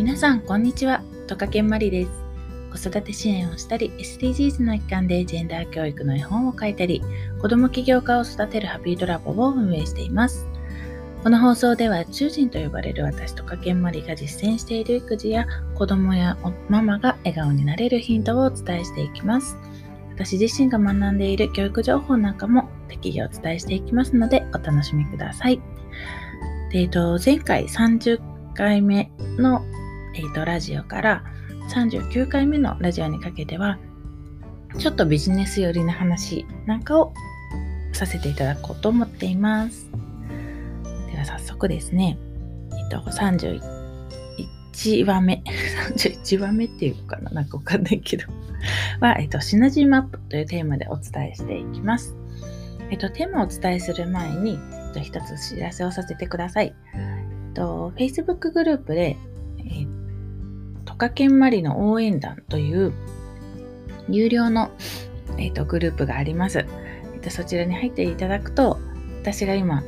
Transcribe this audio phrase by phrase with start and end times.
[0.00, 1.02] 皆さん、こんにちは。
[1.26, 2.10] トカケンマリです。
[2.72, 7.02] 子育て支援をしたり、SDGs の一環でジェンダー教育の絵本を書いたり、
[7.42, 10.48] 子供起業家を育てるハピードラボを運営しています。
[11.22, 16.38] この放送では、中人と呼ばれる私とかけんまりが実践している育児や子供や
[16.70, 19.58] ママが笑顔になれるヒントをお伝えしていきます。
[20.14, 25.60] 私自身が学んでいる教育情報なんかも適宜お伝えしていきますので、お楽しみください。
[26.72, 28.18] でえっと、前回30
[28.54, 29.62] 回目の、
[30.14, 31.24] えっと、ラジオから
[31.70, 33.78] 39回目のラジオにかけては、
[34.78, 37.12] ちょっとビジネス寄りな話なんかを
[37.92, 39.90] させていただこうと思っています。
[41.12, 42.18] では早速ですね、
[42.72, 45.42] えっと、31話目、
[45.96, 47.30] 31話目っていうかな？
[47.30, 48.24] なんかわかんないけど
[49.00, 52.16] は、えっと、シナジーマップというテーマでお伝えしていきます。
[52.90, 56.74] えっと、テーマをお伝えする前に、えっと、一つ知らせをさせてください。
[56.94, 59.16] えっと、Facebook グループで、
[61.00, 62.92] カケンマリの応援団という
[64.10, 64.70] 有料の、
[65.38, 66.66] えっと、グループがあります。
[67.14, 68.78] えっと、そちらに入っていただくと、
[69.22, 69.82] 私が今、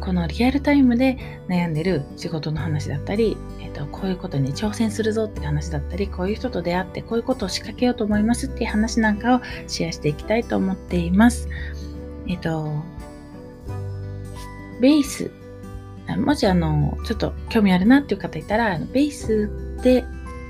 [0.00, 11.48] このリアルタイムで悩んでる仕事の話だったり、えっと、こういうことに挑戦するぞって話だったり、こういう人と出会ってこういうことを仕掛けようと思いますっていう話なんかをシェアしていきたいと思っています。
[12.28, 12.70] えっと、
[14.80, 15.32] ベース、
[16.16, 19.50] もしあの、ちょっと興味あるなっていう方いたらあの、ベース
[19.82, 20.04] で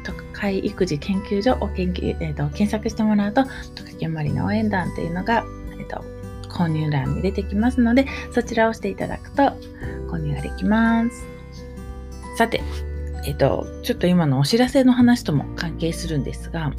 [0.05, 5.45] 特会育児研究所を研究、えっと、検索してもらうと、特けまりの応援団っていうのが、
[5.79, 6.05] えっと、
[6.49, 9.43] 購入欄に出てきますので、そちらを押していただくと
[10.11, 11.27] 購入ができます。
[12.37, 12.63] さて、
[13.27, 16.73] えっと、ちょっと今のお知らせの話とも関係するんですが、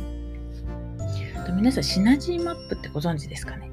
[1.55, 3.69] 皆さんシナジーマップってご存知ですかね？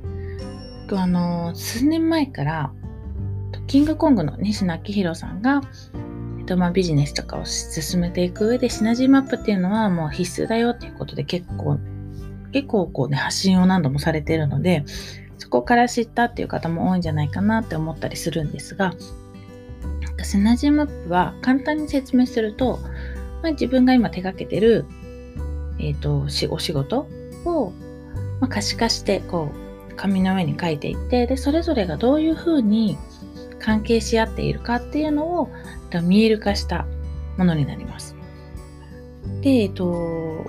[0.89, 2.73] とあの数年前から
[3.67, 5.63] キングコングの西野昭弘さんが、
[6.39, 11.79] えっとまあ、ビジネスとかを進めていく上でシナジーマップっていうのはもう必須だよっていうことで結構
[12.53, 14.85] 結構こうね発信を何度もされているので
[15.39, 18.95] そこから知ったっていう方も多いんじゃないかなって思ったりするんですが
[20.23, 22.79] シナジーマップは簡単に説明すると、
[23.43, 24.87] まあ、自分が今手掛けてる、
[25.79, 27.07] えーと、お仕事
[27.45, 27.73] を、
[28.41, 29.51] まあ、可視化してこ
[29.91, 32.99] う紙の上に書いていってでそれぞれがどういうふうに
[33.67, 35.51] 関係し合っているかっていうのを
[36.05, 36.87] 見える化した
[37.37, 38.15] ものになります。
[39.41, 40.47] で、えっと、こ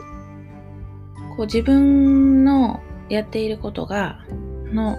[1.39, 2.79] う自分の
[3.09, 4.19] やっていることが
[4.71, 4.97] の、ん？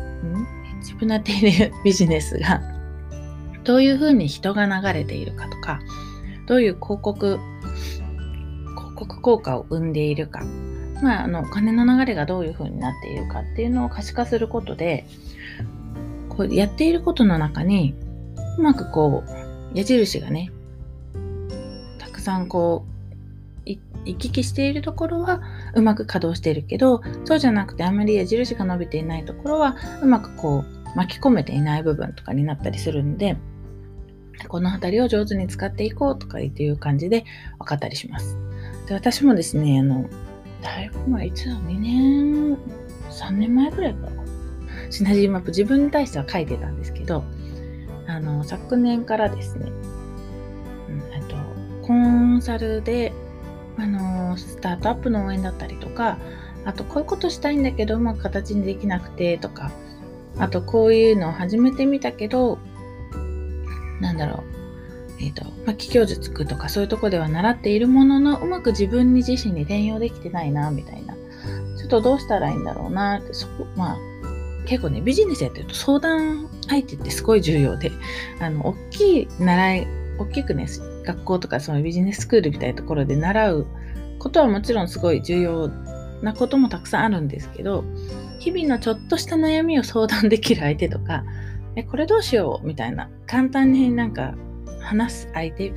[0.81, 2.61] 自分のやっているビジネスが、
[3.62, 5.79] どういうふうに人が流れているかとか、
[6.47, 7.39] どういう広告、
[8.77, 10.41] 広告効果を生んでいるか、
[11.03, 15.06] まあ、あの、お金の流れがどういうふうになっているかっていうのを可視化することで、
[16.29, 17.95] こうやっていることの中に、
[18.58, 20.50] うまくこう、矢印がね、
[21.98, 22.98] たくさんこう、
[24.04, 25.42] 行き来しているところは
[25.74, 33.36] うまく稼働しているけどそうじゃなくてあまり矢印が伸びていないところはうまくこう巻き込めていない部分とかになったりするんで
[34.48, 37.25] この辺りを上手に使っていこうとかっていう感じで
[37.58, 38.36] 分かったりします。
[38.86, 40.08] で私もですねあの
[40.62, 42.56] だいぶ前いつだ2年
[43.10, 44.22] 3年前ぐらいかな
[44.90, 47.25] シナジーマップ自分に対しては書いてたんですけど
[48.19, 49.71] あの昨年からですね、
[50.89, 51.37] うん、と
[51.87, 53.12] コンサルで
[53.77, 56.19] あのスタートアップの応援だったりとか
[56.65, 59.71] あとこういうことしたいんだけどうまく形にできなくてとか
[60.37, 62.59] あとこういうのを始めてみたけど
[64.01, 64.45] なんだろう。
[65.21, 71.15] えっ、ー、と、まあ、企業塾とかそういうとこでは習っているもののうまく自分に自身に転用できてないなみたいな。
[71.77, 73.99] ちょっとどうしたらいいんだろうなってそこまあ
[74.69, 77.91] 結構ねビジネスやってると相談相手ってすごい重要で
[78.41, 79.87] あの大きい習い
[80.19, 80.67] 大きくね
[81.05, 83.67] 学校とかそのビジネススクールみたいなところで習う
[84.19, 85.69] ことはもちろんすごい重要
[86.23, 87.84] なこともたくさんあるんですけど
[88.41, 91.25] 日々のちょっとした悩みを相談できる相手とか
[91.77, 94.35] えこれどうしようみたいな簡単になんか
[94.81, 95.73] 話す相手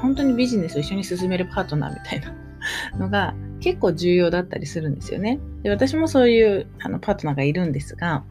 [0.00, 2.34] 本当にビジネスを一緒に進めるパートナーみたいな
[2.98, 5.38] のが結構重要だったりするんですよね。
[5.62, 8.24] で私もそういうあのパートナーがいるんですが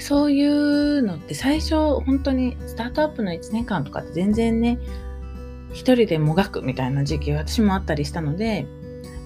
[0.00, 4.78] そういうのって最初本当にスタートアップの1年間とかって全然ね
[5.72, 8.66] 一人でもがくみたいな時期私もあったりしたので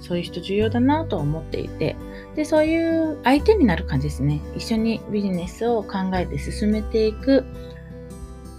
[0.00, 1.96] そういう人重要だなと思っていて
[2.36, 4.40] でそういう相手になる感じですね。
[4.56, 7.44] 一緒にビジネスを考えて進めていく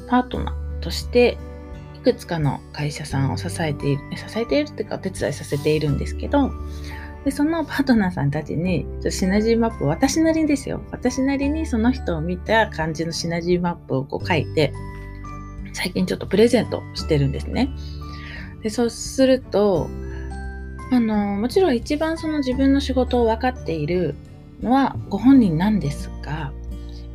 [0.08, 1.38] パートナーとして
[1.96, 6.52] いくつかの会社さんを支えている支えているっていうかお手伝いさせているんですけど
[7.26, 10.82] で、そのパートナーさんたちに、ちょシナジーマップを私なりにですよ。
[10.92, 14.72] 私なりにその人を見た感じのシナジーマップをこう書いて、
[15.74, 17.70] 最近ちょっとプレゼントしてるんですね。
[18.66, 19.88] でそうすると
[20.92, 24.16] あのもちろん一番その自分の仕事を分かっている
[24.64, 26.52] のはご本人なんですが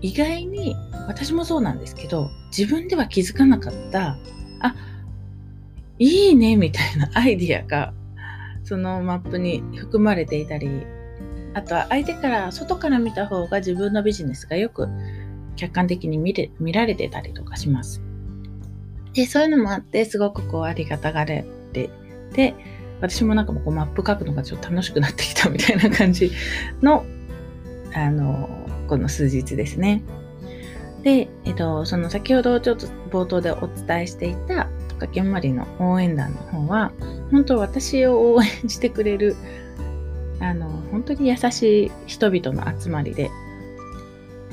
[0.00, 0.76] 意外に
[1.08, 4.16] 私もそうなんですけど自分では気づかなかった
[4.60, 4.76] あ
[5.98, 7.92] いいねみたいなアイディアが
[8.70, 10.87] そのマップに含まれていたり
[11.55, 14.87] あとは相手から外から見た方が自分のビジネスがよく
[15.56, 18.00] 客観的に見れ見られてたりとかします。
[19.12, 21.90] でそういうのもあってすごくこうありがたがれて
[22.32, 22.55] で
[23.00, 26.31] 私もなんかもこうマップ書くのがちょっと楽しくなってきたみたいな感じ
[26.81, 27.05] の
[27.93, 28.49] あの
[28.87, 30.05] この数日ですね。
[31.02, 34.69] で、えっと、その先ほどちょっと冒頭でお伝えしていた
[35.00, 36.93] トカケンマリの応援団の方は
[37.31, 39.37] 本当私を応援してくれる
[40.41, 43.31] あの本当に優しい人々の集まりで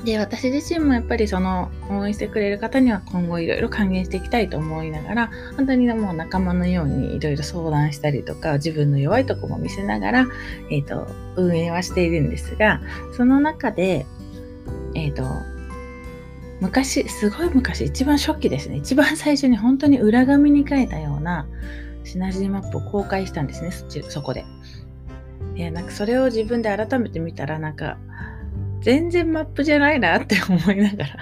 [0.05, 10.27] で私自身もやっぱりその応援してくれる方には今後いろいろ還元していきたいと思いながら本当にもう仲間のようにいろいろ相談したりとか自分の弱いとこも見せながら、
[10.69, 12.79] えーと、運営はしているんですが
[13.15, 14.05] その中で、
[14.93, 15.56] えっ、ー、と
[16.59, 18.77] 昔すごい昔一番初期ですね。
[18.77, 21.47] 一番最初に本当に裏紙に書いたような
[22.03, 23.71] シナジーマップを公開したんですね。
[24.09, 24.45] そこで。
[25.55, 27.97] いやなんかそれを自分で改めて見たらなんか
[28.81, 31.19] 全然マップじゃないなって思いながら。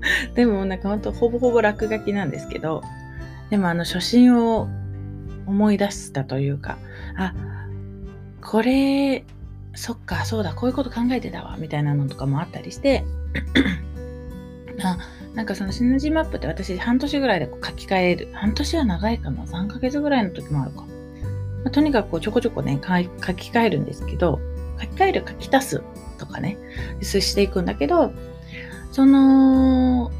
[0.34, 2.82] でもなんかほんとほぼほぼ落書きなんですけど
[3.50, 4.68] でもあの初心を
[5.46, 6.78] 思い出したというか
[7.16, 7.34] あ
[8.40, 9.24] これ
[9.74, 13.04] そっかそうだこういうこと考えてたわみたいなのとかもあったりして
[14.82, 14.98] あ
[15.34, 18.28] なんかそのシナジーマップって私半年ぐらいで書き換える。
[18.32, 19.44] 半年は長いかな。
[19.44, 20.86] 3ヶ月ぐらいの時もあるか、ま
[21.66, 24.40] あ、とにかくこうちょこちょこね書き換えるんですけど
[24.80, 25.82] 書き換える書き足す
[26.18, 26.58] とかね、
[27.00, 28.12] していくんだけど、
[28.92, 30.10] その、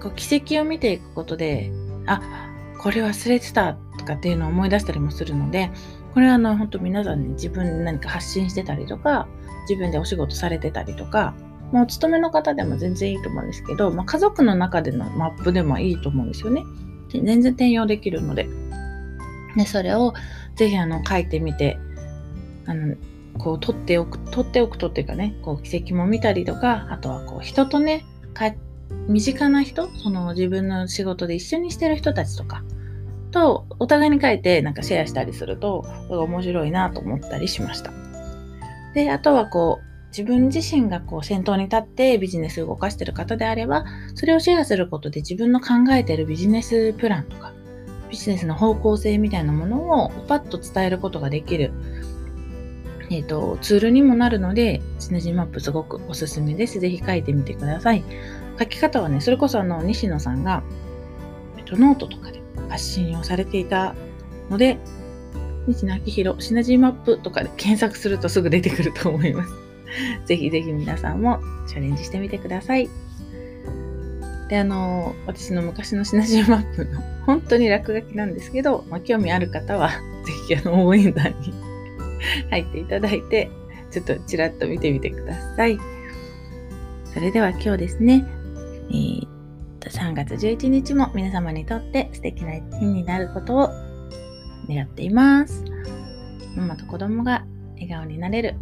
[0.00, 1.70] こう奇跡を見ていくことで、
[2.06, 2.20] あ、
[2.78, 5.70] これ忘れてたとかっていうのを思い出したりもするので、
[6.14, 9.26] これはあの、本当皆さんね、自分で何か発信してたりとか、
[9.68, 11.34] 自分でお仕事されてたりとか、
[11.72, 16.64] まあ、お勤めの方でも全然いいと思うんですけど、まあ、家族の中でのマップでもいいと思うんですよね。
[17.10, 18.48] 全然転用できるので。
[19.56, 20.14] で、それを
[20.56, 21.78] ぜひあの書いてみて、
[22.66, 22.96] あの、
[23.38, 28.04] こう取っておく取っておくとっていうかねこう奇跡も見たりとかあとはこう人とね
[29.06, 32.62] 身近な人その自分の仕事で一緒にしてる人たちとか
[33.30, 37.92] とお互いに書いてなんかシェアしたりすると面白いなと思ったりしました。
[38.94, 39.87] であとはこう
[40.18, 43.84] 自分自身がこう先頭に立ってビジネスを動かしてる方であれば
[44.16, 47.52] それをシェアすることで自分の考えてるビジネスプランとか
[48.10, 51.72] ビジネスの方向性みたいなものをパッと伝えることができる
[53.10, 56.78] え、ー、と、ツールにもなるので、シナジーマップすごくおすすめです。
[56.78, 58.04] ぜひ書いてみてください。
[58.58, 60.62] 書き方はね、それこそあの、西野さんが、
[61.56, 63.94] えっ、と、ノートとかで発信をされていた
[64.50, 64.76] ので、
[65.66, 69.67] 西野亮廣シナジーマップとかで検索するとすぐ出てくると思います。
[70.26, 72.88] ぜひぜひ皆さんもチャレンジしてみてください。
[74.48, 79.90] で、あの、私の昔のシナジーマップの 本当に落書きなんですけど、まあ、興味ある方は、
[80.24, 81.52] ぜひあの、応援団に
[82.50, 83.50] 入っていただいて、
[83.90, 85.78] ちょっとちらっと見てみてください。
[87.04, 88.24] それでは今日ですね、
[88.90, 89.26] えー、
[89.80, 93.68] 3月11日も皆様にとって素敵な日になることを
[94.68, 95.64] 願っています。
[96.56, 98.54] ママと子供が笑顔になれる。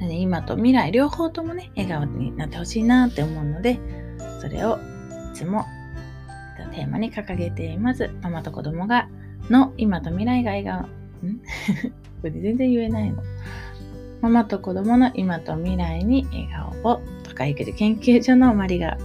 [0.00, 3.78] 今と未来両方ともね、笑顔になってほしいなって思うので、
[4.40, 4.78] それを
[5.32, 5.64] いつも
[6.76, 8.10] テーマに掲げています。
[8.22, 9.08] ママと子供が
[9.48, 11.40] の今と未来が笑顔、ん？
[12.20, 13.22] これ全然言えないの。
[14.20, 16.48] ママと子供の今と未来に笑
[16.82, 18.98] 顔を都会育児研究所のマリが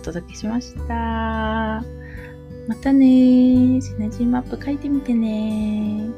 [0.00, 1.84] お届けしました。
[2.68, 6.08] またねシナジーマップ書いてみてね